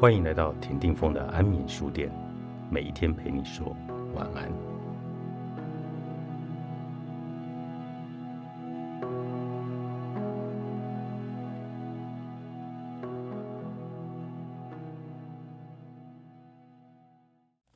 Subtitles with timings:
[0.00, 2.10] 欢迎来到田定峰的安眠书店，
[2.70, 3.76] 每一天陪你说
[4.14, 4.50] 晚安。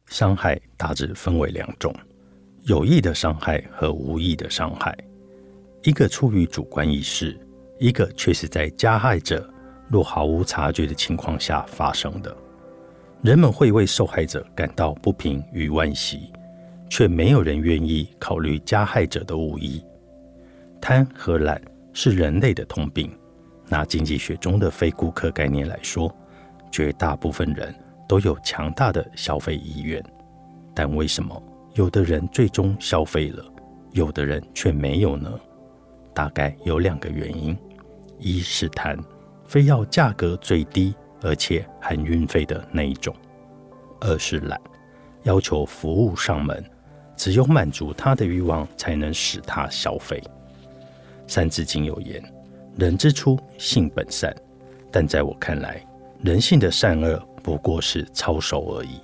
[0.07, 1.95] 伤害大致分为两种：
[2.63, 4.97] 有意的伤害和无意的伤害。
[5.83, 7.39] 一个出于主观意识，
[7.79, 9.54] 一个却是在加害者。
[9.89, 12.37] 若毫无察觉的情况下发生的，
[13.23, 16.33] 人们会为受害者感到不平与惋惜，
[16.89, 19.85] 却没有人愿意考虑加害者的无意。
[20.81, 21.61] 贪和懒
[21.93, 23.11] 是人类的通病。
[23.67, 26.15] 拿经济学中的非顾客概念来说，
[26.71, 27.75] 绝大部分人
[28.07, 30.05] 都有强大的消费意愿，
[30.75, 33.43] 但为什么有的人最终消费了，
[33.93, 35.33] 有的人却没有呢？
[36.13, 37.57] 大概有两个原因：
[38.19, 38.99] 一是贪。
[39.45, 43.15] 非要价格最低而且含运费的那一种，
[44.01, 44.61] 二是懒，
[45.23, 46.63] 要求服务上门，
[47.17, 50.23] 只有满足他的欲望，才能使他消费。
[51.27, 52.23] 三字经有言
[52.77, 54.35] ：“人之初，性本善。”
[54.93, 55.85] 但在我看来，
[56.23, 59.01] 人性的善恶不过是操守而已，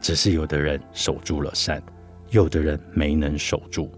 [0.00, 1.82] 只是有的人守住了善，
[2.30, 3.90] 有的人没能守住。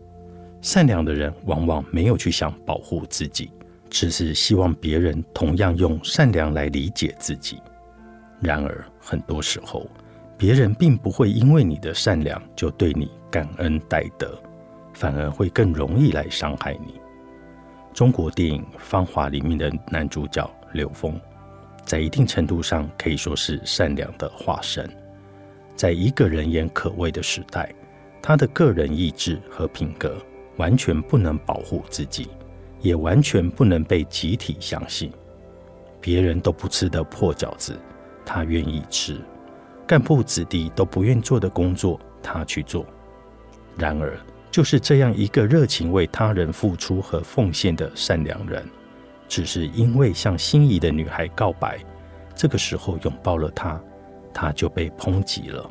[0.63, 3.51] 善良的人往往没有去想保护自己。
[3.91, 7.61] 只是希望别人同样用善良来理解自己。
[8.41, 9.87] 然而，很多时候，
[10.37, 14.41] 别人并不会因为你的善良就对你感恩戴德，
[14.95, 17.01] 反而会更容易来伤害你。
[17.93, 21.21] 中国电影《芳华》里面的男主角刘峰，
[21.85, 24.89] 在一定程度上可以说是善良的化身。
[25.75, 27.75] 在一个人言可畏的时代，
[28.23, 30.17] 他的个人意志和品格
[30.59, 32.29] 完全不能保护自己。
[32.81, 35.13] 也完全不能被集体相信。
[36.01, 37.77] 别人都不吃的破饺子，
[38.25, 39.17] 他愿意吃；
[39.87, 42.87] 干部子弟都不愿做的工作，他去做。
[43.77, 44.17] 然而，
[44.51, 48.65] 就是这样一个热情为他人付出和奉献的善良人，
[49.29, 51.79] 只是因为向心仪的女孩告白，
[52.35, 53.81] 这个时候拥抱了她，
[54.33, 55.69] 他就被抨击了。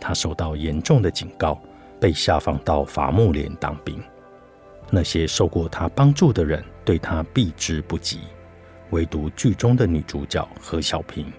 [0.00, 1.60] 他受到严重的警告，
[2.00, 4.00] 被下放到伐木连当兵。
[4.90, 8.20] 那些受过他帮助的人对他避之不及，
[8.90, 11.32] 唯独剧中的女主角何小萍，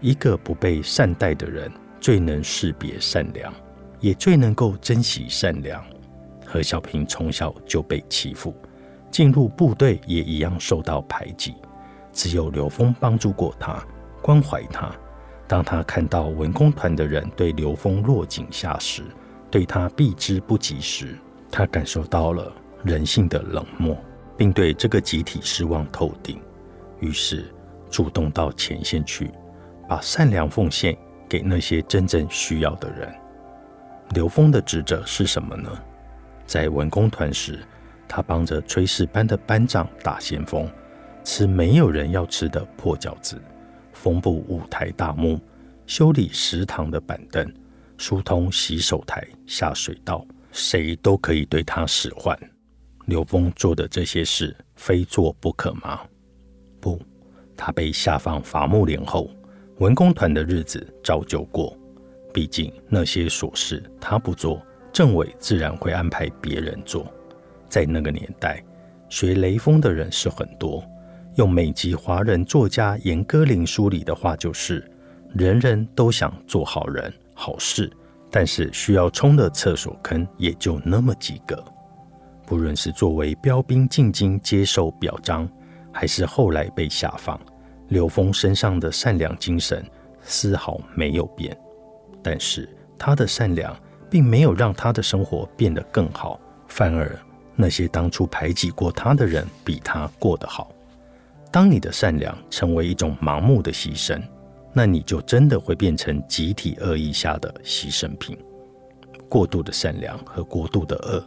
[0.00, 1.70] 一个不被善待的人，
[2.00, 3.52] 最能识别善良，
[4.00, 5.84] 也最能够珍惜善良。
[6.46, 8.54] 何小萍从小就被欺负，
[9.10, 11.54] 进入部队也一样受到排挤，
[12.12, 13.84] 只有刘峰帮助过她，
[14.22, 14.90] 关怀她。
[15.46, 19.02] 当他看到文工团的人对刘峰落井下石，
[19.50, 21.18] 对他避之不及时，
[21.50, 22.50] 他感受到了。
[22.84, 23.96] 人性的冷漠，
[24.36, 26.38] 并对这个集体失望透顶，
[27.00, 27.46] 于是
[27.90, 29.30] 主动到前线去，
[29.88, 30.96] 把善良奉献
[31.28, 33.12] 给那些真正需要的人。
[34.10, 35.70] 刘峰的职责是什么呢？
[36.44, 37.58] 在文工团时，
[38.06, 40.70] 他帮着炊事班的班长打先锋，
[41.24, 43.40] 吃没有人要吃的破饺子，
[43.94, 45.40] 缝补舞台大幕，
[45.86, 47.50] 修理食堂的板凳，
[47.96, 52.38] 疏通洗手台下水道，谁都可以对他使唤。
[53.06, 56.00] 刘峰做的这些事，非做不可吗？
[56.80, 57.00] 不，
[57.56, 59.30] 他被下放伐木连后，
[59.78, 61.76] 文工团的日子照旧过。
[62.32, 64.60] 毕竟那些琐事他不做，
[64.92, 67.06] 政委自然会安排别人做。
[67.68, 68.62] 在那个年代，
[69.08, 70.82] 学雷锋的人是很多。
[71.36, 74.88] 用美籍华人作家严歌苓书里的话，就是
[75.34, 77.90] 人人都想做好人好事，
[78.30, 81.64] 但是需要冲的厕所坑也就那么几个。
[82.46, 85.48] 不论是作为标兵进京接受表彰，
[85.92, 87.40] 还是后来被下放，
[87.88, 89.84] 刘峰身上的善良精神
[90.22, 91.56] 丝毫没有变。
[92.22, 92.68] 但是
[92.98, 93.74] 他的善良
[94.10, 96.38] 并没有让他的生活变得更好，
[96.68, 97.18] 反而
[97.56, 100.70] 那些当初排挤过他的人比他过得好。
[101.50, 104.20] 当你的善良成为一种盲目的牺牲，
[104.72, 108.36] 那你就真的会变成集体恶意下的牺牲品。
[109.28, 111.24] 过度的善良和过度的恶。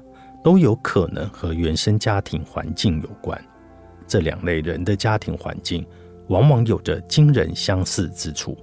[0.47, 3.38] 都有可能和原生家庭环境有关。
[4.07, 5.85] 这两类人的家庭环境
[6.29, 8.57] 往往有着惊人相似之处，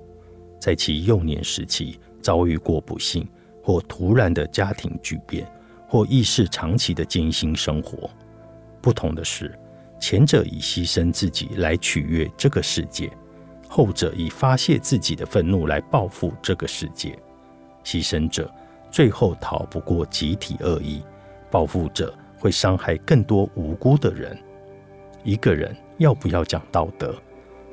[0.59, 3.29] 在其幼年时期遭遇过不幸，
[3.63, 5.47] 或突然的家庭巨变，
[5.87, 8.09] 或意识长期的艰辛生活。
[8.81, 9.55] 不同的是，
[10.01, 13.11] 前者以牺牲自己来取悦这个世界，
[13.69, 17.15] 后者以发泄自己的愤怒来报复这个世界。
[17.85, 18.51] 牺牲者
[18.91, 21.03] 最后逃不过集体恶意。
[21.55, 24.37] 报复者会伤害更多无辜的人。
[25.23, 27.15] 一个人要不要讲道德，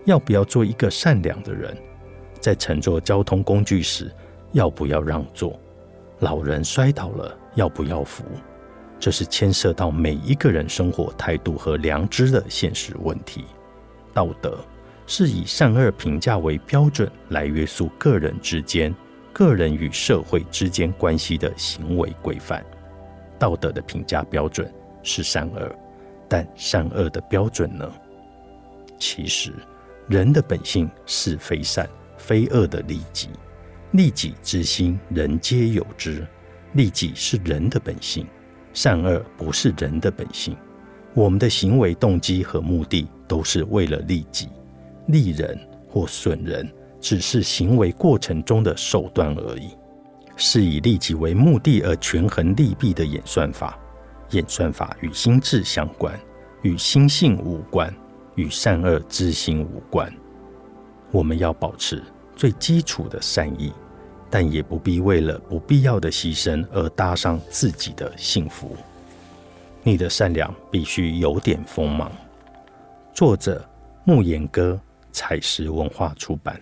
[0.06, 1.76] 要不要做一个善良的人，
[2.40, 4.12] 在乘坐交通工具时
[4.52, 5.60] 要不要让座？
[6.20, 8.24] 老人摔倒了要不要扶？
[9.00, 13.46] 这是牵涉到每一个人生活态度和良知的现实问题。
[14.14, 14.60] 道德
[15.08, 18.94] 是以善恶评价为标准来约束个人之间、
[19.34, 22.64] 个人与社会之间关系的行为规范。
[23.42, 24.72] 道德的评价标准
[25.02, 25.76] 是善恶，
[26.30, 27.92] 但善恶的标准呢？
[29.00, 29.52] 其实，
[30.08, 31.90] 人的本性是非善、
[32.20, 33.30] 非恶的利己。
[33.94, 36.24] 利己之心，人皆有之。
[36.74, 38.28] 利己是人的本性。
[38.74, 40.56] 善恶不是人的本性，
[41.16, 44.50] 我们的行为动机和目的都是为了利己、
[45.08, 45.60] 利人
[45.90, 49.72] 或损人，只是行为过程中的手段而已。
[50.42, 53.78] 是以利己为目的而权衡利弊的演算法。
[54.32, 56.20] 演算法与心智相关，
[56.64, 57.94] 与心性无关，
[58.36, 60.12] 与善恶之心无关。
[61.12, 62.02] 我们要保持
[62.36, 63.72] 最基础的善意。
[64.34, 68.78] 但也不必为了不必要的牺牲而搭上自己的幸福。
[69.84, 72.10] 你的善良必须有点锋芒。
[73.14, 73.62] 作者：
[74.06, 74.80] 木言哥，
[75.12, 76.58] 采石文化出版。